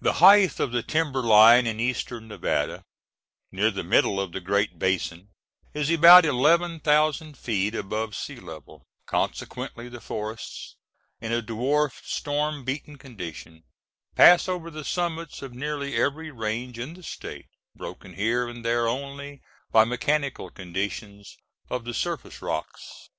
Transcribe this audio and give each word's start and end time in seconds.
The 0.00 0.12
height 0.22 0.60
of 0.60 0.70
the 0.70 0.84
timberline 0.84 1.66
in 1.66 1.80
eastern 1.80 2.28
Nevada, 2.28 2.84
near 3.50 3.72
the 3.72 3.82
middle 3.82 4.20
of 4.20 4.30
the 4.30 4.38
Great 4.38 4.78
Basin, 4.78 5.30
is 5.74 5.90
about 5.90 6.24
eleven 6.24 6.78
thousand 6.78 7.36
feet 7.36 7.74
above 7.74 8.14
sea 8.14 8.38
level; 8.38 8.84
consequently 9.06 9.88
the 9.88 10.00
forests, 10.00 10.76
in 11.20 11.32
a 11.32 11.42
dwarfed, 11.42 12.06
storm 12.06 12.62
beaten 12.62 12.96
condition, 12.96 13.64
pass 14.14 14.46
over 14.48 14.70
the 14.70 14.84
summits 14.84 15.42
of 15.42 15.52
nearly 15.52 15.96
every 15.96 16.30
range 16.30 16.78
in 16.78 16.94
the 16.94 17.02
State, 17.02 17.48
broken 17.74 18.14
here 18.14 18.46
and 18.48 18.64
there 18.64 18.86
only 18.86 19.42
by 19.72 19.84
mechanical 19.84 20.48
conditions 20.48 21.36
of 21.68 21.82
the 21.84 21.92
surface 21.94 22.40
rocks. 22.40 23.10